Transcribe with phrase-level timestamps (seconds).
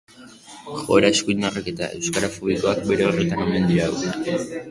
[0.85, 4.41] Joera eskuindarrak eta euskarafobikoak bere horretan omen dirau.